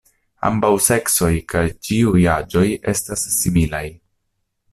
Ambaŭ 0.47 0.69
seksoj 0.85 1.29
kaj 1.53 1.63
ĉiuj 1.89 2.25
aĝoj 2.37 2.65
estas 2.95 3.29
similaj. 3.37 3.85